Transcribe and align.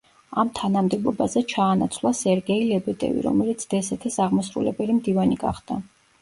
ამ 0.43 0.47
თანამდებობაზე 0.59 1.43
ჩაანაცვლა 1.51 2.11
სერგეი 2.19 2.63
ლებედევი, 2.71 3.21
რომელიც 3.27 3.67
დსთ-ს 3.75 4.19
აღმასრულებელი 4.27 4.97
მდივანი 5.03 5.41
გახდა. 5.47 5.81